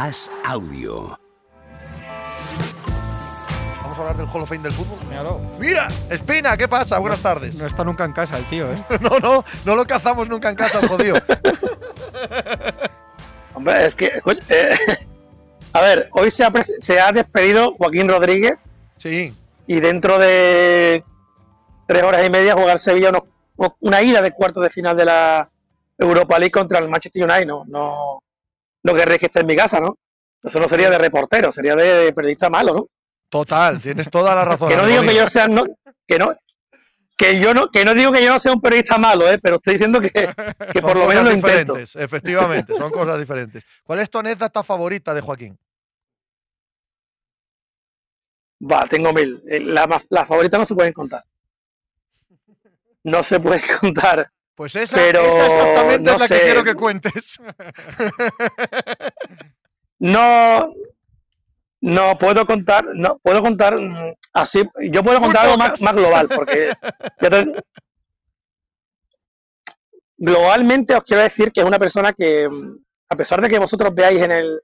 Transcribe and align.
As 0.00 0.30
Audio. 0.44 1.18
Vamos 3.82 3.98
a 3.98 4.00
hablar 4.00 4.16
del 4.16 4.26
Hall 4.32 4.42
of 4.42 4.48
Fame 4.48 4.62
del 4.62 4.72
fútbol. 4.72 4.98
Míralo. 5.08 5.40
¡Mira! 5.58 5.88
Espina, 6.08 6.56
¿qué 6.56 6.66
pasa? 6.68 6.98
Buenas 6.98 7.20
tardes. 7.20 7.58
No 7.58 7.66
está 7.66 7.84
nunca 7.84 8.04
en 8.06 8.12
casa 8.14 8.38
el 8.38 8.44
tío, 8.46 8.72
¿eh? 8.72 8.82
No, 9.00 9.18
no, 9.18 9.44
no 9.66 9.76
lo 9.76 9.84
cazamos 9.84 10.26
nunca 10.28 10.48
en 10.48 10.56
casa, 10.56 10.80
el 10.80 10.88
jodido. 10.88 11.16
Hombre, 13.54 13.84
es 13.86 13.94
que. 13.94 14.06
eh, 14.48 14.70
a 15.74 15.80
ver, 15.82 16.08
hoy 16.12 16.30
se 16.30 16.44
ha, 16.44 16.50
pres- 16.50 16.72
se 16.80 16.98
ha 16.98 17.12
despedido 17.12 17.74
Joaquín 17.76 18.08
Rodríguez 18.08 18.58
Sí. 18.96 19.34
y 19.66 19.80
dentro 19.80 20.18
de 20.18 21.04
tres 21.86 22.02
horas 22.02 22.24
y 22.24 22.30
media 22.30 22.54
jugar 22.54 22.78
Sevilla 22.78 23.10
unos- 23.10 23.74
una 23.80 24.00
ida 24.00 24.22
de 24.22 24.30
cuartos 24.32 24.62
de 24.62 24.70
final 24.70 24.96
de 24.96 25.04
la 25.04 25.50
Europa 25.98 26.38
League 26.38 26.52
contra 26.52 26.78
el 26.78 26.88
Manchester 26.88 27.22
United. 27.24 27.46
No, 27.46 27.64
no, 27.66 28.22
no 28.82 28.94
querréis 28.94 29.20
que 29.20 29.26
esté 29.26 29.40
en 29.40 29.46
mi 29.46 29.56
casa, 29.56 29.80
¿no? 29.80 29.96
Eso 30.42 30.58
no 30.58 30.68
sería 30.68 30.88
de 30.90 30.98
reportero, 30.98 31.52
sería 31.52 31.74
de 31.76 32.12
periodista 32.12 32.48
malo, 32.48 32.72
¿no? 32.74 32.86
Total, 33.28 33.80
tienes 33.80 34.08
toda 34.10 34.34
la 34.34 34.44
razón. 34.44 34.68
Que 34.68 34.76
no 34.76 34.86
digo 34.86 35.02
que 35.02 35.14
yo 35.14 35.28
sea 35.28 35.46
no, 35.46 35.64
que 36.06 36.18
no 36.18 36.34
que 37.16 37.38
yo 37.38 37.52
no 37.52 37.70
que 37.70 37.84
no 37.84 37.92
digo 37.94 38.10
que 38.10 38.24
yo 38.24 38.32
no 38.32 38.40
sea 38.40 38.52
un 38.52 38.60
periodista 38.60 38.96
malo, 38.98 39.30
¿eh? 39.30 39.38
pero 39.42 39.56
estoy 39.56 39.74
diciendo 39.74 40.00
que, 40.00 40.08
que 40.72 40.80
por 40.80 40.96
lo 40.98 41.06
menos 41.06 41.24
lo 41.24 41.32
intento. 41.32 41.74
diferentes, 41.74 41.96
efectivamente, 41.96 42.74
son 42.74 42.90
cosas 42.90 43.18
diferentes. 43.18 43.64
¿Cuál 43.84 44.00
es 44.00 44.08
tu 44.10 44.18
anécdota 44.18 44.62
favorita 44.62 45.12
de 45.14 45.20
Joaquín? 45.20 45.58
Va, 48.62 48.80
tengo 48.90 49.12
mil. 49.12 49.42
Eh, 49.48 49.60
La, 49.60 49.86
las 50.08 50.28
favoritas 50.28 50.60
no 50.60 50.66
se 50.66 50.74
pueden 50.74 50.92
contar. 50.92 51.24
No 53.04 53.22
se 53.24 53.38
pueden 53.40 53.62
contar. 53.80 54.30
Pues 54.60 54.76
esa, 54.76 54.94
Pero 54.94 55.20
esa 55.22 55.46
exactamente 55.46 56.10
no 56.10 56.12
es 56.12 56.20
la 56.20 56.28
que 56.28 56.40
quiero 56.40 56.62
que 56.62 56.74
cuentes. 56.74 57.38
No, 59.98 60.74
no 61.80 62.18
puedo 62.18 62.44
contar, 62.44 62.84
no 62.94 63.18
puedo 63.20 63.40
contar 63.40 63.78
mm, 63.80 64.12
así. 64.34 64.62
Yo 64.90 65.02
puedo 65.02 65.18
contar 65.18 65.46
algo 65.46 65.56
más, 65.56 65.80
más 65.80 65.94
global, 65.94 66.28
porque 66.28 66.74
ya 67.22 67.30
te- 67.30 67.52
globalmente 70.18 70.94
os 70.94 71.04
quiero 71.04 71.22
decir 71.22 71.52
que 71.52 71.60
es 71.60 71.66
una 71.66 71.78
persona 71.78 72.12
que, 72.12 72.46
mm, 72.46 72.84
a 73.08 73.16
pesar 73.16 73.40
de 73.40 73.48
que 73.48 73.58
vosotros 73.58 73.94
veáis 73.94 74.20
en 74.22 74.32
el 74.32 74.60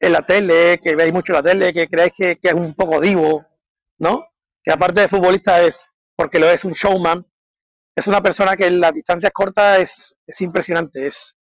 en 0.00 0.12
la 0.12 0.26
tele, 0.26 0.80
que 0.82 0.96
veáis 0.96 1.12
mucho 1.12 1.32
la 1.32 1.44
tele, 1.44 1.72
que 1.72 1.86
creáis 1.86 2.12
que, 2.12 2.38
que 2.40 2.48
es 2.48 2.54
un 2.54 2.74
poco 2.74 3.00
divo, 3.00 3.46
¿no? 3.98 4.26
Que 4.64 4.72
aparte 4.72 5.02
de 5.02 5.08
futbolista 5.08 5.62
es, 5.62 5.92
porque 6.16 6.40
lo 6.40 6.50
es 6.50 6.64
un 6.64 6.72
showman, 6.72 7.24
es 7.96 8.06
una 8.06 8.22
persona 8.22 8.56
que 8.56 8.66
en 8.66 8.78
las 8.78 8.92
distancias 8.92 9.32
cortas 9.32 9.80
es, 9.80 10.14
es 10.26 10.40
impresionante, 10.42 11.06
es, 11.06 11.34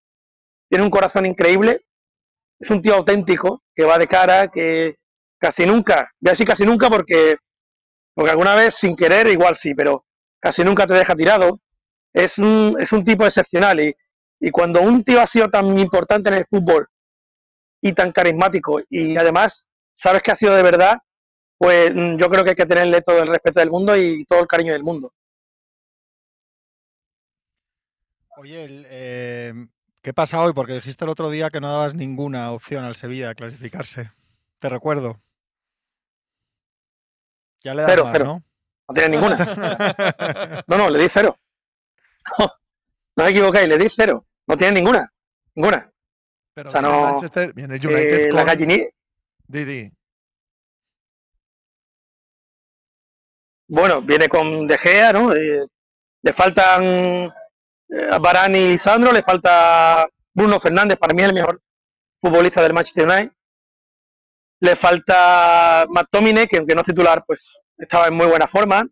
tiene 0.68 0.84
un 0.84 0.90
corazón 0.90 1.26
increíble, 1.26 1.84
es 2.60 2.70
un 2.70 2.80
tío 2.80 2.94
auténtico, 2.94 3.64
que 3.74 3.84
va 3.84 3.98
de 3.98 4.06
cara, 4.06 4.48
que 4.48 4.96
casi 5.38 5.66
nunca, 5.66 6.12
voy 6.20 6.30
a 6.30 6.32
decir 6.32 6.46
casi 6.46 6.64
nunca 6.64 6.88
porque, 6.88 7.36
porque 8.14 8.30
alguna 8.30 8.54
vez 8.54 8.76
sin 8.76 8.94
querer 8.94 9.26
igual 9.26 9.56
sí, 9.56 9.74
pero 9.74 10.06
casi 10.40 10.62
nunca 10.62 10.86
te 10.86 10.94
deja 10.94 11.16
tirado, 11.16 11.60
es 12.12 12.38
un, 12.38 12.76
es 12.78 12.92
un 12.92 13.04
tipo 13.04 13.26
excepcional 13.26 13.80
y, 13.80 13.94
y 14.38 14.50
cuando 14.50 14.80
un 14.80 15.02
tío 15.02 15.20
ha 15.20 15.26
sido 15.26 15.50
tan 15.50 15.76
importante 15.76 16.28
en 16.28 16.36
el 16.36 16.46
fútbol 16.46 16.86
y 17.82 17.92
tan 17.92 18.12
carismático 18.12 18.80
y 18.88 19.16
además 19.16 19.66
sabes 19.92 20.22
que 20.22 20.30
ha 20.30 20.36
sido 20.36 20.54
de 20.54 20.62
verdad, 20.62 20.98
pues 21.58 21.90
mm, 21.92 22.16
yo 22.16 22.30
creo 22.30 22.44
que 22.44 22.50
hay 22.50 22.56
que 22.56 22.66
tenerle 22.66 23.02
todo 23.02 23.20
el 23.22 23.28
respeto 23.28 23.58
del 23.58 23.70
mundo 23.70 23.96
y 23.96 24.24
todo 24.24 24.40
el 24.40 24.46
cariño 24.46 24.72
del 24.72 24.84
mundo. 24.84 25.12
Oye, 28.36 28.64
el, 28.64 28.86
eh, 28.88 29.54
¿qué 30.02 30.12
pasa 30.12 30.42
hoy? 30.42 30.52
Porque 30.52 30.74
dijiste 30.74 31.04
el 31.04 31.10
otro 31.10 31.30
día 31.30 31.50
que 31.50 31.60
no 31.60 31.68
dabas 31.70 31.94
ninguna 31.94 32.50
opción 32.52 32.84
al 32.84 32.96
Sevilla 32.96 33.28
de 33.28 33.34
clasificarse. 33.34 34.10
Te 34.58 34.68
recuerdo. 34.68 35.20
Ya 37.62 37.74
le 37.74 37.82
das 37.82 37.90
Cero, 37.90 38.04
más, 38.04 38.12
cero. 38.12 38.24
¿no? 38.26 38.42
No 38.88 38.94
tiene 38.94 39.08
ninguna. 39.16 39.36
No, 40.66 40.78
no, 40.78 40.90
le 40.90 40.98
di 40.98 41.08
cero. 41.08 41.38
No, 42.38 42.50
no 43.16 43.24
os 43.24 43.30
equivoquéis, 43.30 43.68
le 43.68 43.78
di 43.78 43.88
cero. 43.88 44.26
No 44.46 44.56
tiene 44.56 44.80
ninguna. 44.80 45.08
Ninguna. 45.54 45.90
Pero 46.54 46.68
O 46.68 46.72
sea, 46.72 46.80
viene 46.80 46.96
no- 46.96 47.02
Manchester, 47.04 47.52
viene 47.54 47.74
el 47.76 47.86
United 47.86 48.20
Eh, 48.20 48.32
la 48.32 48.36
con 48.38 48.46
gallinilla. 48.46 48.84
Didi. 49.46 49.92
Bueno, 53.68 54.02
viene 54.02 54.28
con 54.28 54.66
De 54.66 54.76
Gea, 54.78 55.12
¿no? 55.12 55.32
Eh, 55.34 55.66
le 56.22 56.32
faltan 56.32 56.82
eh, 56.84 57.32
a 58.10 58.18
Varane 58.18 58.60
y 58.60 58.68
Lisandro, 58.70 59.12
le 59.12 59.22
falta 59.22 60.06
Bruno 60.32 60.58
Fernández, 60.58 60.98
para 60.98 61.14
mí 61.14 61.22
es 61.22 61.28
el 61.28 61.34
mejor 61.34 61.60
futbolista 62.20 62.62
del 62.62 62.72
Manchester 62.72 63.06
United. 63.08 63.32
Le 64.60 64.76
falta 64.76 65.86
McTominay, 65.88 66.46
que 66.46 66.56
aunque 66.58 66.74
no 66.74 66.80
es 66.80 66.86
titular, 66.86 67.24
pues 67.26 67.46
estaba 67.76 68.06
en 68.08 68.14
muy 68.14 68.26
buena 68.26 68.46
forma. 68.46 68.86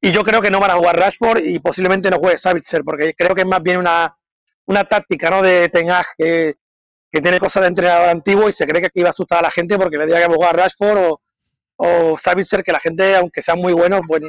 Y 0.00 0.10
yo 0.10 0.24
creo 0.24 0.40
que 0.40 0.50
no 0.50 0.60
van 0.60 0.70
a 0.70 0.76
jugar 0.76 0.96
Rashford 0.96 1.44
y 1.44 1.58
posiblemente 1.58 2.10
no 2.10 2.18
juegue 2.18 2.38
Savitzer, 2.38 2.82
porque 2.84 3.14
creo 3.14 3.34
que 3.34 3.42
es 3.42 3.46
más 3.46 3.62
bien 3.62 3.78
una, 3.78 4.16
una 4.66 4.84
táctica, 4.84 5.30
¿no? 5.30 5.42
De 5.42 5.68
Ten 5.68 5.90
Hag, 5.90 6.06
que, 6.16 6.56
tiene 7.10 7.38
cosas 7.38 7.62
de 7.62 7.68
entrenador 7.68 8.08
antiguo 8.08 8.48
y 8.48 8.52
se 8.52 8.66
cree 8.66 8.80
que 8.80 8.86
aquí 8.86 9.02
va 9.02 9.08
a 9.08 9.10
asustar 9.10 9.40
a 9.40 9.42
la 9.42 9.50
gente 9.50 9.76
porque 9.76 9.98
le 9.98 10.06
diga 10.06 10.18
que 10.18 10.28
va 10.28 10.32
a 10.32 10.36
jugar 10.36 10.56
Rashford 10.56 10.98
o, 10.98 11.20
o 11.76 12.18
Savitzer, 12.18 12.64
que 12.64 12.72
la 12.72 12.80
gente, 12.80 13.14
aunque 13.14 13.42
sean 13.42 13.58
muy 13.58 13.74
buenos, 13.74 14.00
pues 14.08 14.22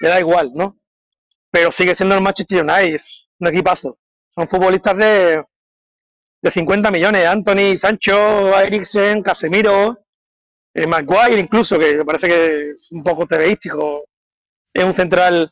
le 0.00 0.08
da 0.08 0.20
igual, 0.20 0.50
¿no? 0.54 0.76
Pero 1.50 1.72
sigue 1.72 1.94
siendo 1.94 2.14
el 2.14 2.20
Manchester 2.20 2.62
United, 2.62 3.00
un 3.40 3.46
equipazo. 3.48 3.98
Son 4.28 4.48
futbolistas 4.48 4.96
de, 4.96 5.44
de 6.42 6.50
50 6.50 6.90
millones, 6.90 7.26
Anthony, 7.26 7.76
Sancho, 7.78 8.58
Eriksen, 8.58 9.22
Casemiro, 9.22 10.04
eh, 10.74 10.86
Maguire 10.86 11.40
incluso, 11.40 11.78
que 11.78 11.96
me 11.96 12.04
parece 12.04 12.28
que 12.28 12.70
es 12.70 12.90
un 12.92 13.02
poco 13.02 13.26
tebeístico, 13.26 14.04
es 14.72 14.84
un 14.84 14.94
central 14.94 15.50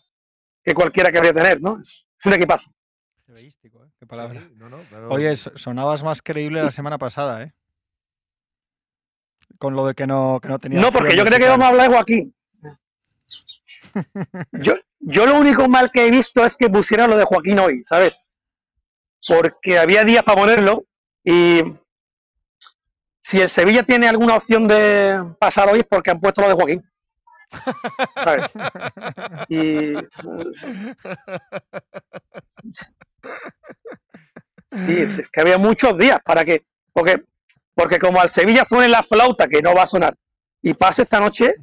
que 0.62 0.74
cualquiera 0.74 1.10
querría 1.10 1.32
tener, 1.32 1.60
¿no? 1.60 1.80
Es, 1.80 2.04
un 2.24 2.32
equipazo. 2.32 2.70
Tebeístico, 3.24 3.84
¿eh? 3.84 3.88
Qué 3.98 4.06
palabra. 4.06 4.40
Sí, 4.40 4.54
no, 4.56 4.68
no, 4.68 4.78
pero- 4.90 5.08
Oye, 5.10 5.36
so- 5.36 5.56
sonabas 5.56 6.02
más 6.02 6.22
creíble 6.22 6.62
la 6.62 6.70
semana 6.70 6.98
pasada, 6.98 7.42
¿eh? 7.42 7.52
Con 9.58 9.74
lo 9.74 9.86
de 9.86 9.94
que 9.94 10.06
no, 10.06 10.38
que 10.42 10.48
no 10.48 10.58
tenía. 10.58 10.80
No, 10.80 10.92
porque 10.92 11.16
yo 11.16 11.24
creo 11.24 11.38
que 11.38 11.48
vamos 11.48 11.64
a 11.64 11.68
hablar 11.68 11.88
de 11.88 11.94
Joaquín. 11.94 12.34
Yo, 14.52 14.74
yo 15.00 15.26
lo 15.26 15.38
único 15.38 15.68
mal 15.68 15.90
que 15.90 16.06
he 16.06 16.10
visto 16.10 16.44
es 16.44 16.56
que 16.56 16.68
pusiera 16.68 17.06
lo 17.06 17.16
de 17.16 17.24
Joaquín 17.24 17.58
hoy, 17.58 17.82
¿sabes? 17.84 18.14
Porque 19.26 19.78
había 19.78 20.04
días 20.04 20.22
para 20.22 20.40
ponerlo 20.40 20.84
y 21.24 21.62
si 23.20 23.40
el 23.40 23.50
Sevilla 23.50 23.82
tiene 23.82 24.08
alguna 24.08 24.36
opción 24.36 24.68
de 24.68 25.34
pasar 25.38 25.68
hoy 25.68 25.80
es 25.80 25.86
porque 25.86 26.10
han 26.10 26.20
puesto 26.20 26.42
lo 26.42 26.48
de 26.48 26.54
Joaquín. 26.54 26.90
¿Sabes? 28.22 28.46
Y 29.48 29.94
sí, 34.68 35.00
es, 35.00 35.18
es 35.18 35.30
que 35.30 35.40
había 35.40 35.58
muchos 35.58 35.96
días 35.98 36.18
para 36.24 36.44
que, 36.44 36.64
porque, 36.92 37.24
porque 37.74 37.98
como 37.98 38.20
al 38.20 38.30
Sevilla 38.30 38.64
suene 38.64 38.88
la 38.88 39.02
flauta 39.02 39.48
que 39.48 39.62
no 39.62 39.74
va 39.74 39.82
a 39.82 39.88
sonar 39.88 40.16
y 40.62 40.74
pase 40.74 41.02
esta 41.02 41.20
noche, 41.20 41.54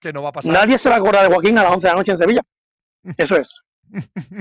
que 0.00 0.12
no 0.12 0.22
va 0.22 0.30
a 0.30 0.32
pasar. 0.32 0.52
Nadie 0.52 0.78
se 0.78 0.88
va 0.88 0.96
a 0.96 0.98
acordar 0.98 1.22
de 1.26 1.32
Joaquín 1.34 1.58
a 1.58 1.62
las 1.62 1.72
11 1.72 1.86
de 1.86 1.92
la 1.92 1.98
noche 1.98 2.12
en 2.12 2.18
Sevilla. 2.18 2.42
Eso 3.16 3.36
es. 3.36 3.52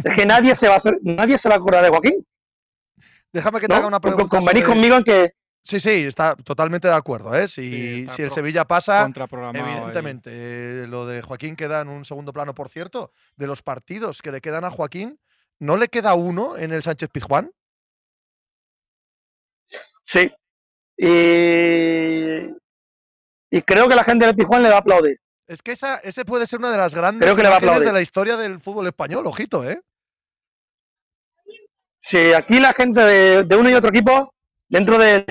Es 0.04 0.14
que 0.16 0.26
nadie 0.26 0.56
se 0.56 0.68
va 0.68 0.76
a 0.76 0.78
hacer, 0.78 0.98
nadie 1.02 1.38
se 1.38 1.50
va 1.50 1.56
a 1.56 1.58
acordar 1.58 1.84
de 1.84 1.90
Joaquín. 1.90 2.26
Déjame 3.34 3.60
que 3.60 3.68
te 3.68 3.74
¿no? 3.74 3.78
haga 3.80 3.88
una 3.88 4.00
pregunta. 4.00 4.28
Convenís 4.30 4.64
sobre- 4.64 4.74
conmigo 4.74 4.96
en 4.98 5.04
que 5.04 5.34
Sí, 5.64 5.80
sí, 5.80 5.90
está 6.08 6.36
totalmente 6.36 6.88
de 6.88 6.96
acuerdo. 6.96 7.36
¿eh? 7.36 7.48
Si, 7.48 8.08
Sí, 8.08 8.08
si 8.10 8.22
el 8.24 8.32
Sevilla 8.32 8.66
pasa, 8.66 9.08
evidentemente, 9.54 10.32
eh, 10.34 10.88
lo 10.88 11.06
de 11.06 11.22
Joaquín 11.22 11.56
queda 11.56 11.82
en 11.82 11.88
un 11.88 12.04
segundo 12.04 12.34
plano. 12.34 12.56
Por 12.56 12.68
cierto, 12.70 13.12
de 13.36 13.46
los 13.46 13.62
partidos 13.62 14.22
que 14.24 14.32
le 14.32 14.42
quedan 14.42 14.64
a 14.66 14.72
Joaquín, 14.72 15.20
¿no 15.60 15.78
le 15.78 15.88
queda 15.90 16.16
uno 16.16 16.58
en 16.58 16.72
el 16.72 16.82
Sánchez 16.82 17.10
Pizjuán? 17.10 17.52
sí. 20.04 20.32
Y, 20.98 22.54
y 23.50 23.62
creo 23.64 23.88
que 23.88 23.96
la 23.96 24.04
gente 24.04 24.26
del 24.26 24.36
Pijuán 24.36 24.62
le 24.62 24.70
va 24.70 24.76
a 24.76 24.80
aplaudir. 24.80 25.20
Es 25.52 25.62
que 25.62 25.74
esa, 25.74 25.98
ese 25.98 26.24
puede 26.24 26.48
ser 26.48 26.60
una 26.60 26.72
de 26.72 26.78
las 26.78 26.96
grandes 26.96 27.28
que 27.60 27.66
de 27.88 27.92
la 27.92 28.02
historia 28.02 28.38
del 28.38 28.62
fútbol 28.62 28.88
español, 28.88 29.28
ojito, 29.28 29.70
¿eh? 29.70 29.82
Si 32.00 32.32
aquí 32.32 32.58
la 32.62 32.72
gente 32.72 33.02
de, 33.02 33.44
de 33.44 33.56
uno 33.58 33.70
y 33.70 33.74
otro 33.74 33.90
equipo, 33.90 34.34
dentro 34.70 34.98
del, 34.98 35.26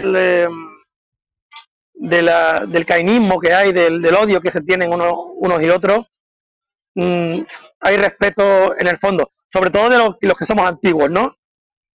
de 1.95 2.23
la- 2.23 2.67
del 2.69 2.85
cainismo 2.85 3.41
que 3.41 3.55
hay, 3.55 3.73
del, 3.73 4.03
del 4.03 4.15
odio 4.15 4.43
que 4.43 4.53
se 4.53 4.61
tienen 4.61 4.93
unos, 4.93 5.15
unos 5.37 5.63
y 5.63 5.71
otros, 5.71 6.07
mm, 6.97 7.41
hay 7.81 7.97
respeto 7.97 8.79
en 8.79 8.89
el 8.89 8.99
fondo, 8.99 9.31
sobre 9.49 9.71
todo 9.71 9.89
de 9.89 9.97
los, 9.97 10.17
los 10.21 10.37
que 10.37 10.45
somos 10.45 10.67
antiguos, 10.67 11.11
¿no? 11.11 11.35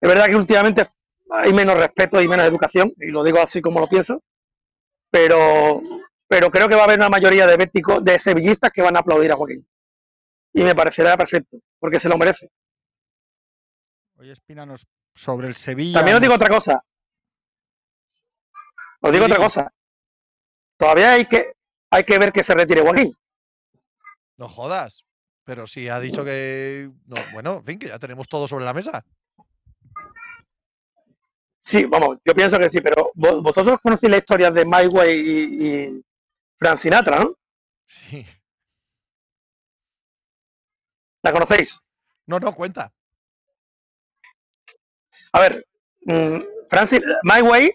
Es 0.01 0.10
verdad 0.10 0.25
que 0.25 0.36
últimamente 0.36 0.88
hay 1.30 1.54
menos 1.54 1.78
respeto 1.78 2.19
y 2.19 2.28
menos 2.28 2.48
educación, 2.48 2.92
y 2.98 3.12
lo 3.12 3.24
digo 3.24 3.39
así 3.39 3.62
como 3.62 3.80
lo 3.80 3.88
pienso, 3.88 4.24
pero, 5.12 5.80
pero 6.27 6.50
creo 6.51 6.68
que 6.68 6.75
va 6.75 6.81
a 6.81 6.86
haber 6.86 7.00
una 7.00 7.10
mayoría 7.10 7.45
de 7.48 7.57
béticos, 7.57 8.04
de 8.04 8.19
sevillistas 8.19 8.72
que 8.72 8.81
van 8.81 8.95
a 8.95 9.00
aplaudir 9.00 9.31
a 9.31 9.36
Joaquín. 9.36 9.68
Y 10.54 10.63
me 10.63 10.74
parecerá 10.75 11.18
perfecto, 11.18 11.57
porque 11.80 12.00
se 12.00 12.10
lo 12.10 12.18
merece. 12.18 12.50
Oye, 14.18 14.31
Espina, 14.31 14.66
nos- 14.66 14.88
sobre 15.13 15.48
el 15.48 15.56
Sevilla. 15.56 16.00
También 16.00 16.16
os 16.16 16.22
digo 16.22 16.33
otra 16.36 16.50
cosa. 16.50 16.83
Os 19.01 19.12
digo 19.12 19.25
otra 19.25 19.38
cosa. 19.38 19.72
Todavía 20.77 21.12
hay 21.13 21.25
que, 21.27 21.54
hay 21.92 22.04
que 22.04 22.18
ver 22.19 22.31
que 22.31 22.44
se 22.44 22.54
retire 22.54 22.81
Joaquín. 22.81 23.16
No 24.38 24.48
jodas. 24.50 25.06
Pero 25.44 25.68
si 25.68 25.88
ha 25.89 26.00
dicho 26.00 26.25
que. 26.25 26.89
No, 27.06 27.18
bueno, 27.31 27.57
en 27.57 27.66
fin, 27.66 27.80
que 27.80 27.88
ya 27.89 28.00
tenemos 28.00 28.28
todo 28.28 28.48
sobre 28.48 28.66
la 28.66 28.74
mesa. 28.74 29.06
Sí, 31.60 31.86
vamos, 31.86 32.18
yo 32.24 32.33
pienso 32.33 32.57
que 32.60 32.69
sí, 32.69 32.80
pero 32.81 33.12
vo- 33.16 33.42
vosotros 33.42 33.80
conocéis 33.81 34.12
la 34.12 34.18
historia 34.18 34.51
de 34.51 34.63
Way 34.63 35.12
y, 35.13 35.68
y 35.68 36.06
Frank 36.60 36.80
Sinatra, 36.80 37.19
¿no? 37.19 37.36
Sí. 37.86 38.25
¿La 41.24 41.34
conocéis? 41.34 41.78
No, 42.25 42.40
no, 42.40 42.56
cuenta. 42.56 42.94
A 45.34 45.40
ver, 45.40 45.66
mm, 46.06 46.38
Frank 46.69 46.90
Sin- 46.90 47.04
My 47.24 47.42
Way, 47.42 47.72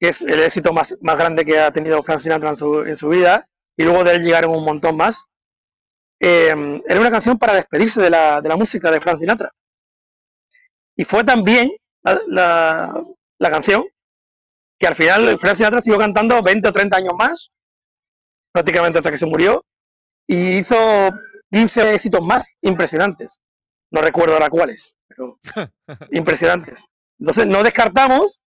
que 0.00 0.10
es 0.10 0.22
el 0.22 0.40
éxito 0.40 0.72
más, 0.72 0.96
más 1.02 1.16
grande 1.18 1.44
que 1.44 1.58
ha 1.60 1.72
tenido 1.72 2.02
Frank 2.04 2.20
Sinatra 2.20 2.50
en 2.50 2.56
su, 2.56 2.80
en 2.82 2.96
su 2.96 3.08
vida, 3.10 3.48
y 3.76 3.84
luego 3.84 4.04
de 4.04 4.12
él 4.16 4.22
llegaron 4.24 4.52
un 4.52 4.64
montón 4.64 4.96
más, 4.96 5.22
eh, 6.20 6.54
era 6.88 7.00
una 7.00 7.10
canción 7.10 7.38
para 7.38 7.54
despedirse 7.54 8.00
de 8.00 8.10
la, 8.10 8.40
de 8.40 8.48
la 8.48 8.56
música 8.56 8.90
de 8.90 9.00
Frank 9.00 9.18
Sinatra. 9.18 9.52
Y 10.96 11.04
fue 11.04 11.24
tan 11.24 11.42
bien 11.44 11.70
la, 12.02 12.20
la- 12.28 13.04
la 13.38 13.50
canción 13.50 13.84
que 14.78 14.86
al 14.86 14.96
final 14.96 15.38
Frank 15.40 15.56
Sinatra 15.56 15.80
siguió 15.80 15.98
cantando 15.98 16.42
20 16.42 16.68
o 16.68 16.72
30 16.72 16.96
años 16.98 17.14
más, 17.18 17.50
prácticamente 18.52 18.98
hasta 18.98 19.10
que 19.10 19.18
se 19.18 19.26
murió, 19.26 19.64
y 20.26 20.58
hizo 20.58 20.76
15 21.50 21.94
éxitos 21.94 22.22
más 22.24 22.46
impresionantes. 22.62 23.40
No 23.90 24.00
recuerdo 24.02 24.34
ahora 24.34 24.48
cuáles, 24.50 24.94
pero 25.08 25.38
impresionantes. 26.12 26.84
Entonces, 27.18 27.46
no 27.46 27.62
descartamos 27.62 28.42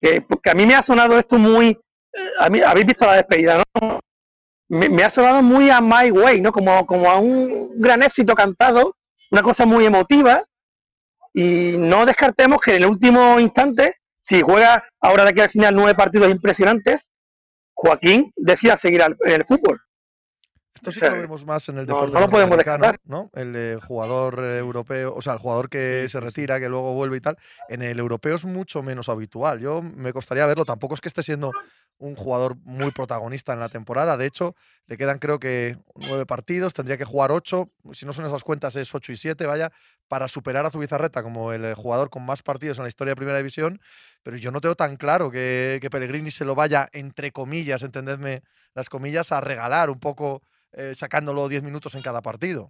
que, 0.00 0.20
porque 0.22 0.50
a 0.50 0.54
mí 0.54 0.66
me 0.66 0.74
ha 0.74 0.82
sonado 0.82 1.18
esto 1.18 1.38
muy. 1.38 1.68
eh, 2.12 2.30
A 2.40 2.48
mí, 2.50 2.60
habéis 2.60 2.86
visto 2.86 3.06
la 3.06 3.14
despedida, 3.14 3.62
¿no? 3.80 4.00
Me, 4.68 4.88
me 4.88 5.04
ha 5.04 5.10
sonado 5.10 5.42
muy 5.42 5.70
a 5.70 5.80
My 5.80 6.10
Way, 6.10 6.40
¿no? 6.42 6.52
Como, 6.52 6.86
como 6.86 7.10
a 7.10 7.18
un 7.18 7.80
gran 7.80 8.02
éxito 8.02 8.34
cantado, 8.34 8.96
una 9.30 9.42
cosa 9.42 9.64
muy 9.66 9.84
emotiva. 9.86 10.44
Y 11.34 11.76
no 11.78 12.04
descartemos 12.06 12.60
que 12.60 12.72
en 12.74 12.82
el 12.82 12.88
último 12.88 13.38
instante, 13.38 13.96
si 14.20 14.40
juega 14.40 14.84
ahora 15.00 15.24
de 15.24 15.30
aquí 15.30 15.40
al 15.40 15.50
final 15.50 15.74
nueve 15.74 15.94
partidos 15.94 16.30
impresionantes, 16.30 17.10
Joaquín 17.80 18.32
decida 18.36 18.76
seguir 18.76 19.02
al- 19.02 19.16
el 19.24 19.44
fútbol. 19.44 19.80
Esto 20.78 20.92
sí 20.92 21.00
que 21.00 21.10
lo 21.10 21.16
vemos 21.16 21.44
más 21.44 21.68
en 21.68 21.78
el 21.78 21.86
no- 21.86 21.94
deporte 21.94 22.14
no 22.14 22.20
lo 22.20 22.28
podemos. 22.28 22.58
¿no? 23.04 23.30
El 23.34 23.54
eh, 23.56 23.78
jugador 23.86 24.38
eh, 24.44 24.58
europeo, 24.58 25.14
o 25.14 25.20
sea, 25.20 25.32
el 25.34 25.38
jugador 25.38 25.68
que 25.68 26.06
se 26.08 26.20
retira, 26.20 26.58
que 26.60 26.68
luego 26.68 26.94
vuelve 26.94 27.16
y 27.16 27.20
tal. 27.20 27.36
En 27.68 27.82
el 27.82 27.98
europeo 27.98 28.36
es 28.36 28.44
mucho 28.44 28.82
menos 28.82 29.08
habitual. 29.08 29.60
Yo 29.60 29.82
me 29.82 30.12
costaría 30.12 30.46
verlo. 30.46 30.64
Tampoco 30.64 30.94
es 30.94 31.00
que 31.00 31.08
esté 31.08 31.22
siendo 31.22 31.52
un 31.98 32.14
jugador 32.14 32.56
muy 32.62 32.92
protagonista 32.92 33.52
en 33.52 33.58
la 33.58 33.68
temporada. 33.68 34.16
De 34.16 34.26
hecho, 34.26 34.54
le 34.86 34.96
quedan 34.96 35.18
creo 35.18 35.38
que 35.40 35.76
nueve 35.96 36.26
partidos. 36.26 36.72
Tendría 36.74 36.96
que 36.96 37.04
jugar 37.04 37.32
ocho. 37.32 37.70
Si 37.92 38.06
no 38.06 38.12
son 38.12 38.24
esas 38.26 38.44
cuentas, 38.44 38.76
es 38.76 38.94
ocho 38.94 39.10
y 39.12 39.16
siete, 39.16 39.46
vaya, 39.46 39.72
para 40.06 40.28
superar 40.28 40.64
a 40.64 40.70
Zubizarreta 40.70 41.22
como 41.24 41.52
el 41.52 41.64
eh, 41.64 41.74
jugador 41.74 42.08
con 42.08 42.24
más 42.24 42.42
partidos 42.42 42.78
en 42.78 42.84
la 42.84 42.88
historia 42.88 43.12
de 43.12 43.16
Primera 43.16 43.38
División. 43.38 43.80
Pero 44.22 44.36
yo 44.36 44.52
no 44.52 44.60
tengo 44.60 44.76
tan 44.76 44.96
claro 44.96 45.30
que, 45.30 45.78
que 45.82 45.90
Pellegrini 45.90 46.30
se 46.30 46.44
lo 46.44 46.54
vaya, 46.54 46.88
entre 46.92 47.32
comillas, 47.32 47.82
entendedme 47.82 48.42
las 48.74 48.88
comillas, 48.88 49.32
a 49.32 49.40
regalar 49.40 49.90
un 49.90 49.98
poco 49.98 50.42
eh, 50.72 50.94
sacándolo 50.94 51.48
10 51.48 51.62
minutos 51.62 51.94
en 51.94 52.02
cada 52.02 52.20
partido. 52.22 52.68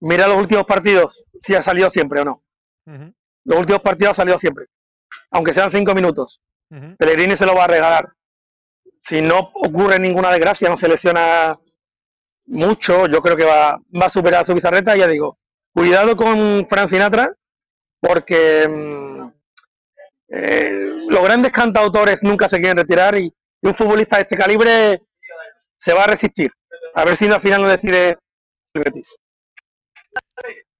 Mira 0.00 0.28
los 0.28 0.38
últimos 0.38 0.64
partidos, 0.64 1.24
si 1.40 1.54
ha 1.54 1.62
salido 1.62 1.90
siempre 1.90 2.20
o 2.20 2.24
no. 2.24 2.42
Los 3.44 3.58
últimos 3.58 3.82
partidos 3.82 4.12
ha 4.12 4.22
salido 4.22 4.38
siempre. 4.38 4.66
Aunque 5.30 5.54
sean 5.54 5.70
cinco 5.70 5.94
minutos. 5.94 6.40
ujú. 6.70 6.96
Pellegrini 6.96 7.36
se 7.36 7.46
lo 7.46 7.54
va 7.54 7.64
a 7.64 7.68
regalar. 7.68 8.12
Si 9.02 9.20
no 9.20 9.38
ocurre 9.54 9.98
ninguna 9.98 10.30
desgracia, 10.30 10.68
no 10.68 10.76
se 10.76 10.88
lesiona 10.88 11.58
mucho, 12.46 13.06
yo 13.06 13.20
creo 13.20 13.36
que 13.36 13.44
va, 13.44 13.80
va 14.00 14.06
a 14.06 14.10
superar 14.10 14.42
a 14.42 14.44
su 14.44 14.54
bizarreta. 14.54 14.96
Ya 14.96 15.06
digo, 15.06 15.38
cuidado 15.74 16.16
con 16.16 16.66
Frank 16.68 16.88
Sinatra, 16.90 17.34
porque 18.00 18.68
mm, 18.68 19.28
eh, 20.28 21.04
los 21.08 21.24
grandes 21.24 21.52
cantautores 21.52 22.22
nunca 22.22 22.48
se 22.48 22.58
quieren 22.58 22.76
retirar 22.76 23.18
y, 23.18 23.26
y 23.62 23.66
un 23.66 23.74
futbolista 23.74 24.16
de 24.16 24.22
este 24.22 24.36
calibre 24.36 25.02
se 25.78 25.92
va 25.92 26.04
a 26.04 26.06
resistir. 26.08 26.50
A 26.94 27.04
ver 27.04 27.16
si 27.16 27.26
al 27.26 27.40
final 27.40 27.62
lo 27.62 27.68
decide 27.68 28.18
el 28.74 28.82
Betis. 28.82 29.16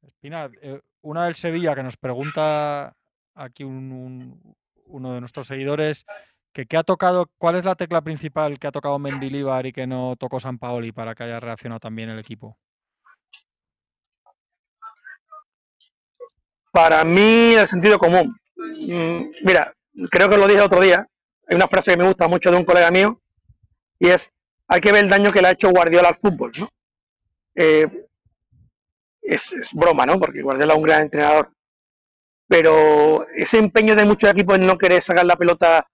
Espina, 0.02 0.50
eh, 0.62 0.80
una 1.02 1.24
del 1.26 1.34
Sevilla 1.34 1.74
que 1.74 1.82
nos 1.82 1.96
pregunta 1.96 2.92
aquí 3.34 3.64
un- 3.64 3.92
un- 3.92 4.56
uno 4.86 5.12
de 5.14 5.20
nuestros 5.20 5.46
seguidores 5.46 6.04
que 6.52 6.66
qué 6.66 6.76
ha 6.76 6.82
tocado, 6.82 7.30
cuál 7.38 7.56
es 7.56 7.64
la 7.64 7.76
tecla 7.76 8.00
principal 8.02 8.58
que 8.58 8.66
ha 8.66 8.72
tocado 8.72 8.98
Mendilibar 8.98 9.66
y 9.66 9.72
que 9.72 9.86
no 9.86 10.16
tocó 10.18 10.40
San 10.40 10.58
Paoli 10.58 10.92
para 10.92 11.14
que 11.14 11.24
haya 11.24 11.38
reaccionado 11.38 11.78
también 11.78 12.08
el 12.08 12.18
equipo. 12.18 12.58
Para 16.72 17.04
mí, 17.04 17.54
el 17.54 17.68
sentido 17.68 17.98
común. 17.98 18.34
Mm, 18.56 19.30
Mira, 19.44 19.72
creo 20.10 20.28
que 20.28 20.36
lo 20.36 20.46
dije 20.46 20.60
otro 20.60 20.80
día. 20.80 21.06
Hay 21.48 21.56
una 21.56 21.68
frase 21.68 21.92
que 21.92 21.96
me 21.96 22.06
gusta 22.06 22.28
mucho 22.28 22.50
de 22.50 22.56
un 22.56 22.64
colega 22.64 22.90
mío 22.90 23.20
y 23.98 24.08
es: 24.08 24.30
hay 24.68 24.80
que 24.80 24.92
ver 24.92 25.04
el 25.04 25.10
daño 25.10 25.32
que 25.32 25.40
le 25.40 25.48
ha 25.48 25.52
hecho 25.52 25.70
Guardiola 25.70 26.08
al 26.08 26.16
fútbol, 26.16 26.52
¿no? 26.58 26.68
Eh, 27.54 27.86
es, 29.22 29.50
broma, 29.72 30.06
¿no? 30.06 30.18
Porque 30.18 30.42
Guardiola 30.42 30.74
es 30.74 30.78
un 30.78 30.84
gran 30.84 31.02
entrenador. 31.02 31.50
Pero 32.46 33.26
ese 33.34 33.58
empeño 33.58 33.94
de 33.94 34.04
muchos 34.04 34.30
equipos 34.30 34.56
en 34.56 34.66
no 34.66 34.78
querer 34.78 35.02
sacar 35.02 35.24
la 35.24 35.36
pelota 35.36 35.86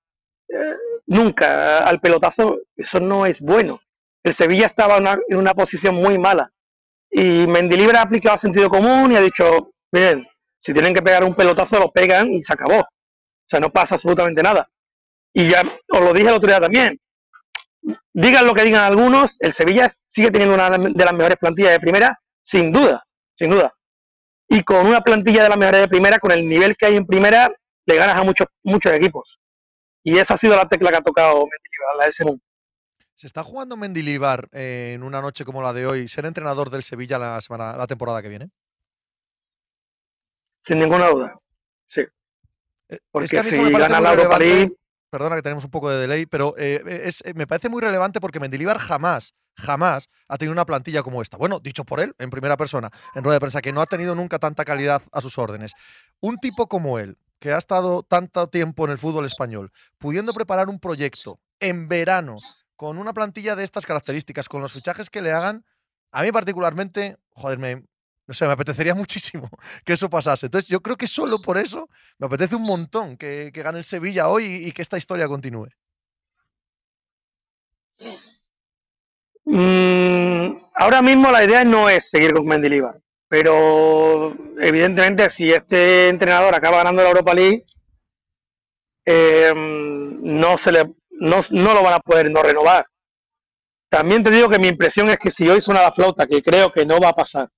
eh, 0.48 0.76
nunca 1.06 1.78
al 1.78 2.00
pelotazo, 2.00 2.60
eso 2.76 3.00
no 3.00 3.26
es 3.26 3.40
bueno. 3.40 3.80
El 4.22 4.34
Sevilla 4.34 4.66
estaba 4.66 4.98
una, 4.98 5.18
en 5.28 5.38
una 5.38 5.54
posición 5.54 5.94
muy 5.96 6.18
mala. 6.18 6.50
Y 7.10 7.46
Mendilibar 7.46 7.96
ha 7.96 8.02
aplicado 8.02 8.38
sentido 8.38 8.68
común 8.68 9.12
y 9.12 9.16
ha 9.16 9.20
dicho, 9.20 9.72
miren, 9.92 10.26
si 10.58 10.72
tienen 10.72 10.94
que 10.94 11.02
pegar 11.02 11.22
un 11.24 11.34
pelotazo, 11.34 11.78
lo 11.78 11.92
pegan 11.92 12.32
y 12.32 12.42
se 12.42 12.52
acabó. 12.52 12.80
O 12.80 13.46
sea, 13.46 13.60
no 13.60 13.70
pasa 13.70 13.96
absolutamente 13.96 14.42
nada. 14.42 14.68
Y 15.32 15.48
ya 15.48 15.62
os 15.90 16.00
lo 16.00 16.12
dije 16.12 16.28
el 16.28 16.34
otro 16.34 16.48
día 16.48 16.60
también. 16.60 16.98
Digan 18.12 18.46
lo 18.46 18.54
que 18.54 18.64
digan 18.64 18.82
algunos, 18.82 19.36
el 19.40 19.52
Sevilla 19.52 19.90
sigue 20.08 20.30
teniendo 20.30 20.54
una 20.54 20.70
de 20.70 21.04
las 21.04 21.12
mejores 21.12 21.36
plantillas 21.36 21.72
de 21.72 21.80
primera, 21.80 22.18
sin 22.42 22.72
duda, 22.72 23.04
sin 23.34 23.50
duda. 23.50 23.74
Y 24.48 24.62
con 24.62 24.86
una 24.86 25.00
plantilla 25.00 25.42
de 25.42 25.48
las 25.48 25.58
mejores 25.58 25.80
de 25.82 25.88
primera, 25.88 26.18
con 26.18 26.32
el 26.32 26.48
nivel 26.48 26.76
que 26.76 26.86
hay 26.86 26.96
en 26.96 27.06
primera, 27.06 27.50
le 27.86 27.96
ganas 27.96 28.16
a 28.16 28.22
muchos, 28.22 28.46
muchos 28.62 28.92
equipos. 28.92 29.38
Y 30.02 30.18
esa 30.18 30.34
ha 30.34 30.36
sido 30.36 30.56
la 30.56 30.68
tecla 30.68 30.90
que 30.90 30.96
ha 30.96 31.02
tocado 31.02 31.34
Mendilibar, 31.34 31.96
la 31.98 32.04
del 32.04 32.12
Semún. 32.14 32.42
¿Se 33.14 33.26
está 33.26 33.42
jugando 33.42 33.76
Mendilibar 33.76 34.48
eh, 34.52 34.92
en 34.94 35.02
una 35.02 35.20
noche 35.20 35.44
como 35.44 35.62
la 35.62 35.72
de 35.72 35.86
hoy 35.86 36.08
ser 36.08 36.26
entrenador 36.26 36.70
del 36.70 36.82
Sevilla 36.82 37.18
la, 37.18 37.40
semana, 37.40 37.76
la 37.76 37.86
temporada 37.86 38.20
que 38.20 38.28
viene? 38.28 38.50
Sin 40.62 40.78
ninguna 40.78 41.08
duda. 41.08 41.38
Sí. 41.86 42.00
Eh, 42.00 42.08
es 42.88 43.00
Porque 43.10 43.28
que 43.28 43.42
si 43.44 43.70
gana 43.70 44.00
la 44.00 44.12
Europa. 44.12 44.38
League, 44.38 44.74
Perdona 45.14 45.36
que 45.36 45.42
tenemos 45.42 45.64
un 45.64 45.70
poco 45.70 45.90
de 45.90 46.00
delay, 46.00 46.26
pero 46.26 46.56
eh, 46.58 46.82
es- 47.04 47.22
eh, 47.24 47.34
me 47.34 47.46
parece 47.46 47.68
muy 47.68 47.80
relevante 47.80 48.20
porque 48.20 48.40
Mendilibar 48.40 48.78
jamás, 48.78 49.32
jamás 49.56 50.08
ha 50.26 50.36
tenido 50.38 50.50
una 50.52 50.66
plantilla 50.66 51.04
como 51.04 51.22
esta. 51.22 51.36
Bueno, 51.36 51.60
dicho 51.60 51.84
por 51.84 52.00
él, 52.00 52.16
en 52.18 52.30
primera 52.30 52.56
persona, 52.56 52.90
en 53.14 53.22
rueda 53.22 53.36
de 53.36 53.40
prensa, 53.40 53.62
que 53.62 53.72
no 53.72 53.80
ha 53.80 53.86
tenido 53.86 54.16
nunca 54.16 54.40
tanta 54.40 54.64
calidad 54.64 55.02
a 55.12 55.20
sus 55.20 55.38
órdenes. 55.38 55.70
Un 56.18 56.38
tipo 56.38 56.66
como 56.66 56.98
él, 56.98 57.16
que 57.38 57.52
ha 57.52 57.58
estado 57.58 58.02
tanto 58.02 58.48
tiempo 58.48 58.86
en 58.86 58.90
el 58.90 58.98
fútbol 58.98 59.24
español, 59.24 59.70
pudiendo 59.98 60.34
preparar 60.34 60.68
un 60.68 60.80
proyecto 60.80 61.38
en 61.60 61.86
verano 61.86 62.38
con 62.74 62.98
una 62.98 63.12
plantilla 63.12 63.54
de 63.54 63.62
estas 63.62 63.86
características, 63.86 64.48
con 64.48 64.62
los 64.62 64.72
fichajes 64.72 65.10
que 65.10 65.22
le 65.22 65.30
hagan, 65.30 65.64
a 66.10 66.22
mí 66.22 66.32
particularmente, 66.32 67.18
joder, 67.36 67.60
me, 67.60 67.84
no 68.26 68.34
sé, 68.34 68.46
me 68.46 68.52
apetecería 68.52 68.94
muchísimo 68.94 69.48
que 69.84 69.94
eso 69.94 70.08
pasase. 70.08 70.46
Entonces, 70.46 70.68
yo 70.68 70.80
creo 70.80 70.96
que 70.96 71.06
solo 71.06 71.40
por 71.40 71.58
eso 71.58 71.88
me 72.18 72.26
apetece 72.26 72.56
un 72.56 72.62
montón 72.62 73.16
que, 73.16 73.50
que 73.52 73.62
gane 73.62 73.78
el 73.78 73.84
Sevilla 73.84 74.28
hoy 74.28 74.44
y, 74.66 74.72
que 74.72 74.82
esta 74.82 74.98
historia 74.98 75.28
continúe. 75.28 75.68
Mm, 79.44 80.56
ahora 80.74 81.02
mismo 81.02 81.30
la 81.30 81.44
idea 81.44 81.64
no 81.64 81.88
es 81.88 82.08
seguir 82.08 82.32
con 82.32 82.46
Mendilibar, 82.46 82.98
pero 83.28 84.34
evidentemente 84.58 85.30
si 85.30 85.50
este 85.50 86.08
entrenador 86.08 86.54
acaba 86.54 86.78
ganando 86.78 87.02
la 87.02 87.10
Europa 87.10 87.34
League, 87.34 87.64
eh, 89.06 89.52
no 89.54 90.58
se 90.58 90.72
le 90.72 90.94
no, 91.10 91.40
no 91.50 91.74
lo 91.74 91.82
van 91.82 91.94
a 91.94 92.00
poder 92.00 92.30
no 92.30 92.42
renovar. 92.42 92.86
También 93.88 94.24
te 94.24 94.30
digo 94.30 94.48
que 94.48 94.58
mi 94.58 94.68
impresión 94.68 95.08
es 95.10 95.18
que 95.18 95.30
si 95.30 95.48
hoy 95.48 95.60
suena 95.60 95.82
la 95.82 95.92
flauta, 95.92 96.26
que 96.26 96.42
creo 96.42 96.72
que 96.72 96.84
no 96.84 96.98
va 96.98 97.10
a 97.10 97.14
pasar, 97.14 97.48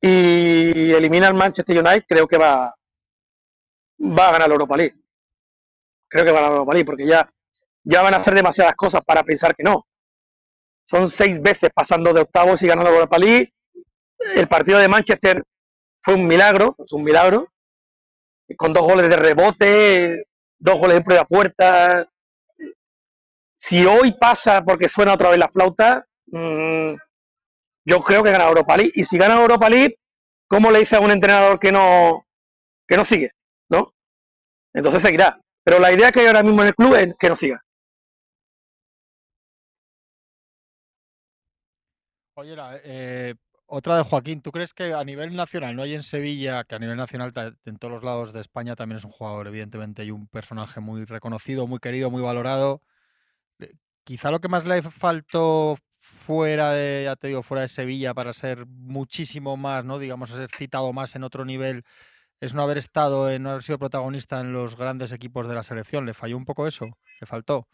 y 0.00 0.92
elimina 0.92 1.28
al 1.28 1.34
Manchester 1.34 1.78
United, 1.78 2.04
creo 2.08 2.26
que 2.26 2.38
va, 2.38 2.74
va 4.00 4.28
a 4.28 4.32
ganar 4.32 4.48
la 4.48 4.54
Europa 4.54 4.76
League. 4.76 4.96
Creo 6.08 6.24
que 6.24 6.30
va 6.30 6.38
a 6.38 6.40
ganar 6.42 6.50
la 6.52 6.56
Europa 6.58 6.72
League, 6.74 6.86
porque 6.86 7.06
ya, 7.06 7.28
ya 7.84 8.02
van 8.02 8.14
a 8.14 8.18
hacer 8.18 8.34
demasiadas 8.34 8.74
cosas 8.76 9.00
para 9.04 9.22
pensar 9.22 9.54
que 9.54 9.62
no 9.62 9.86
son 10.86 11.10
seis 11.10 11.42
veces 11.42 11.70
pasando 11.74 12.12
de 12.12 12.20
octavos 12.22 12.62
y 12.62 12.68
ganando 12.68 12.90
la 12.90 12.96
Europa 12.96 13.18
League. 13.18 13.52
El 14.34 14.48
partido 14.48 14.78
de 14.78 14.88
Manchester 14.88 15.42
fue 16.00 16.14
un 16.14 16.26
milagro, 16.26 16.76
es 16.78 16.92
un 16.92 17.02
milagro, 17.02 17.48
con 18.56 18.72
dos 18.72 18.86
goles 18.86 19.08
de 19.08 19.16
rebote. 19.16 20.26
dos 20.58 20.78
goles 20.78 20.96
en 20.96 21.02
prueba 21.02 21.24
puerta. 21.26 22.08
Si 23.58 23.84
hoy 23.84 24.12
pasa 24.12 24.64
porque 24.64 24.88
suena 24.88 25.14
otra 25.14 25.28
vez 25.30 25.38
la 25.38 25.48
flauta, 25.48 26.06
mm, 26.26 26.94
yo 27.86 28.02
creo 28.02 28.22
que 28.22 28.32
gana 28.32 28.48
Europa 28.48 28.76
League. 28.76 28.92
Y 28.94 29.04
si 29.04 29.16
gana 29.16 29.40
Europa 29.40 29.70
League, 29.70 29.98
¿cómo 30.48 30.70
le 30.70 30.80
dice 30.80 30.96
a 30.96 31.00
un 31.00 31.12
entrenador 31.12 31.58
que 31.58 31.72
no, 31.72 32.26
que 32.86 32.96
no 32.96 33.04
sigue? 33.04 33.30
¿No? 33.70 33.94
Entonces 34.74 35.00
seguirá. 35.02 35.40
Pero 35.64 35.78
la 35.78 35.92
idea 35.92 36.12
que 36.12 36.20
hay 36.20 36.26
ahora 36.26 36.42
mismo 36.42 36.62
en 36.62 36.68
el 36.68 36.74
club 36.74 36.94
es 36.96 37.14
que 37.16 37.28
no 37.28 37.36
siga. 37.36 37.62
Oye, 42.34 42.54
eh, 42.84 43.34
otra 43.66 43.96
de 43.96 44.02
Joaquín, 44.02 44.42
¿tú 44.42 44.52
crees 44.52 44.74
que 44.74 44.92
a 44.92 45.02
nivel 45.04 45.34
nacional, 45.34 45.74
no 45.74 45.82
hay 45.82 45.94
en 45.94 46.02
Sevilla, 46.02 46.64
que 46.64 46.74
a 46.74 46.78
nivel 46.78 46.96
nacional 46.96 47.32
en 47.64 47.78
todos 47.78 47.94
los 47.94 48.04
lados 48.04 48.32
de 48.32 48.40
España 48.40 48.76
también 48.76 48.98
es 48.98 49.04
un 49.04 49.10
jugador, 49.10 49.46
evidentemente, 49.46 50.04
y 50.04 50.10
un 50.10 50.26
personaje 50.28 50.80
muy 50.80 51.04
reconocido, 51.04 51.66
muy 51.66 51.78
querido, 51.78 52.10
muy 52.10 52.20
valorado? 52.20 52.82
Eh, 53.58 53.72
quizá 54.04 54.30
lo 54.30 54.40
que 54.40 54.48
más 54.48 54.66
le 54.66 54.82
faltó 54.82 55.76
fuera 56.26 56.72
de, 56.72 57.02
ya 57.04 57.16
te 57.16 57.28
digo, 57.28 57.42
fuera 57.42 57.62
de 57.62 57.68
Sevilla 57.68 58.14
para 58.14 58.32
ser 58.32 58.66
muchísimo 58.66 59.56
más, 59.56 59.84
¿no? 59.84 59.98
Digamos, 59.98 60.30
ser 60.30 60.48
citado 60.50 60.92
más 60.92 61.16
en 61.16 61.24
otro 61.24 61.44
nivel, 61.44 61.84
es 62.40 62.54
no 62.54 62.62
haber 62.62 62.78
estado, 62.78 63.36
no 63.38 63.50
haber 63.50 63.62
sido 63.62 63.78
protagonista 63.78 64.40
en 64.40 64.52
los 64.52 64.76
grandes 64.76 65.12
equipos 65.12 65.48
de 65.48 65.54
la 65.54 65.62
selección. 65.62 66.06
¿Le 66.06 66.14
falló 66.14 66.36
un 66.36 66.44
poco 66.44 66.66
eso? 66.66 66.86
¿Le 67.20 67.26
faltó? 67.26 67.66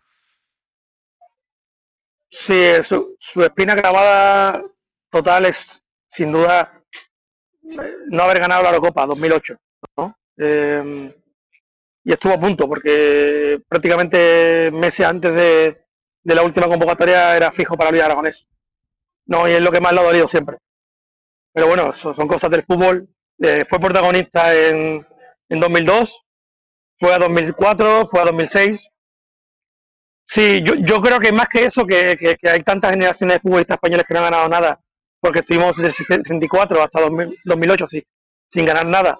Sí, 2.31 2.71
su, 2.83 3.15
su 3.19 3.43
espina 3.43 3.75
grabada 3.75 4.63
total 5.11 5.47
es 5.47 5.83
sin 6.07 6.33
duda, 6.33 6.83
no 7.63 8.23
haber 8.23 8.41
ganado 8.41 8.63
la 8.63 8.71
Eurocopa 8.71 9.07
2008. 9.07 9.57
¿no? 9.97 10.17
Eh, 10.39 11.15
y 12.05 12.13
estuvo 12.13 12.33
a 12.33 12.41
punto, 12.41 12.69
porque 12.69 13.63
prácticamente 13.69 14.71
meses 14.73 15.07
antes 15.07 15.35
de, 15.35 15.82
la 16.25 16.43
última 16.43 16.69
convocatoria 16.69 17.37
era 17.37 17.53
fijo 17.53 17.77
para 17.77 17.91
Luis 17.91 18.03
Aragonés. 18.03 18.49
No, 19.27 19.49
y 19.49 19.53
es 19.53 19.63
lo 19.63 19.71
que 19.71 19.81
más 19.81 19.93
le 19.93 20.01
ha 20.01 20.05
dolido 20.05 20.29
siempre. 20.29 20.59
Pero 21.53 21.67
bueno, 21.69 21.93
son 21.93 22.29
cosas 22.29 22.51
del 22.51 22.65
fútbol. 22.65 23.09
Eh, 23.41 23.65
fue 23.69 23.81
protagonista 23.81 24.55
en, 24.55 25.07
en 25.49 25.61
2002, 25.61 26.25
fue 26.99 27.15
a 27.15 27.19
2004, 27.19 28.07
fue 28.09 28.21
a 28.21 28.25
2006. 28.25 28.89
Sí, 30.25 30.63
yo, 30.65 30.75
yo 30.77 31.01
creo 31.03 31.19
que 31.19 31.33
más 31.33 31.49
que 31.49 31.65
eso, 31.65 31.85
que, 31.85 32.17
que 32.17 32.49
hay 32.49 32.63
tantas 32.63 32.93
generaciones 32.93 33.37
de 33.37 33.41
futbolistas 33.41 33.77
españoles 33.77 34.07
que 34.07 34.15
no 34.15 34.21
han 34.21 34.31
ganado 34.31 34.49
nada 34.49 34.81
porque 35.23 35.39
estuvimos 35.39 35.77
desde 35.77 35.93
64 35.93 36.83
hasta 36.83 37.01
2008 37.01 37.87
sí, 37.87 38.03
sin 38.51 38.67
ganar 38.67 38.87
nada. 38.87 39.17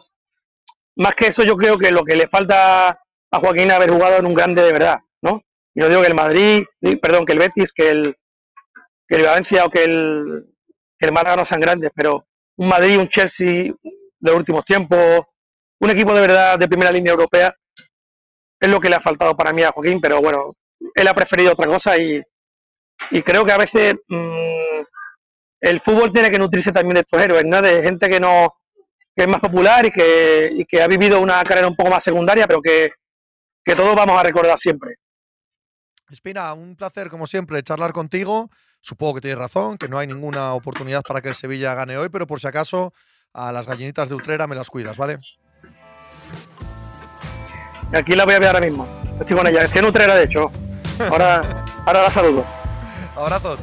Más 0.97 1.15
que 1.15 1.29
eso, 1.29 1.45
yo 1.45 1.57
creo 1.57 1.79
que 1.79 1.93
lo 1.93 2.03
que 2.03 2.17
le 2.17 2.27
falta 2.27 2.89
a 3.31 3.39
Joaquín 3.41 3.71
es 3.71 3.73
haber 3.73 3.91
jugado 3.93 4.17
en 4.17 4.27
un 4.27 4.35
grande 4.35 4.63
de 4.63 4.73
verdad, 4.73 4.99
Y 5.75 5.81
no 5.81 5.89
digo 5.89 6.03
que 6.03 6.09
el 6.09 6.15
Madrid, 6.15 6.65
perdón, 7.01 7.25
que 7.25 7.33
el 7.33 7.39
Betis, 7.39 7.73
que 7.73 7.91
el, 7.91 8.17
que 9.09 9.17
el 9.17 9.23
Valencia 9.25 9.65
o 9.65 9.71
que 9.71 9.85
el, 9.85 10.45
que 10.99 11.07
el 11.07 11.13
Málaga 11.13 11.37
no 11.37 11.45
sean 11.45 11.61
grandes, 11.61 11.91
pero 11.95 12.27
un 12.57 12.69
Madrid, 12.69 12.99
un 12.99 13.09
Chelsea 13.09 13.73
de 14.21 14.33
últimos 14.33 14.65
tiempos, 14.65 15.23
un 15.81 15.91
equipo 15.91 16.15
de 16.15 16.21
verdad 16.21 16.59
de 16.59 16.69
primera 16.69 16.93
línea 16.93 17.13
europea, 17.13 17.55
es 18.61 18.71
lo 18.71 18.79
que 18.79 18.89
le 18.89 18.97
ha 18.97 19.01
faltado 19.01 19.37
para 19.37 19.53
mí 19.53 19.63
a 19.63 19.73
Joaquín, 19.73 20.01
pero 20.01 20.21
bueno, 20.21 20.53
él 20.95 21.09
ha 21.09 21.15
preferido 21.15 21.53
otra 21.53 21.67
cosa 21.67 21.97
y, 21.97 22.23
y 23.11 23.23
creo 23.23 23.45
que 23.45 23.53
a 23.53 23.59
veces 23.59 23.95
mm, 24.09 24.83
el 25.61 25.81
fútbol 25.81 26.13
tiene 26.13 26.31
que 26.31 26.39
nutrirse 26.39 26.73
también 26.73 26.95
de 26.95 27.01
estos 27.01 27.21
héroes. 27.21 27.45
De 27.45 27.83
gente 27.83 28.09
que 28.09 28.21
no 28.21 28.55
que 29.15 29.25
es 29.25 29.29
más 29.29 29.41
popular 29.41 29.85
y 29.85 29.91
que, 29.91 30.65
que 30.69 30.83
ha 30.83 30.87
vivido 30.87 31.21
una 31.21 31.43
carrera 31.45 31.69
un 31.69 31.77
poco 31.77 31.91
más 31.91 32.03
secundaria, 32.03 32.47
pero 32.47 32.63
que, 32.63 32.93
que 33.65 33.77
todos 33.77 33.95
vamos 33.95 34.19
a 34.19 34.23
recordar 34.23 34.59
siempre. 34.59 34.97
Espina, 36.13 36.53
un 36.53 36.77
placer 36.77 37.09
como 37.09 37.27
siempre 37.27 37.63
charlar 37.63 37.93
contigo. 37.93 38.51
Supongo 38.81 39.15
que 39.15 39.21
tienes 39.23 39.39
razón, 39.39 39.79
que 39.79 39.89
no 39.89 39.99
hay 39.99 40.07
ninguna 40.07 40.53
oportunidad 40.55 41.03
para 41.03 41.23
que 41.23 41.29
el 41.29 41.35
Sevilla 41.35 41.75
gane 41.75 41.97
hoy, 41.97 42.09
pero 42.11 42.27
por 42.27 42.39
si 42.39 42.47
acaso 42.47 42.93
a 43.33 43.51
las 43.51 43.67
gallinitas 43.67 44.09
de 44.09 44.15
Utrera 44.15 44.47
me 44.47 44.55
las 44.55 44.69
cuidas, 44.69 44.99
¿vale? 44.99 45.19
Aquí 47.93 48.15
la 48.15 48.25
voy 48.25 48.35
a 48.35 48.39
ver 48.39 48.49
ahora 48.49 48.61
mismo. 48.61 48.87
Estoy 49.19 49.37
con 49.37 49.47
ella. 49.47 49.63
Estoy 49.63 49.81
en 49.81 49.85
Utrera, 49.87 50.15
de 50.15 50.25
hecho. 50.25 50.51
Ahora, 51.11 51.65
ahora 51.87 52.03
la 52.03 52.11
saludo. 52.11 52.45
Abrazos. 53.17 53.61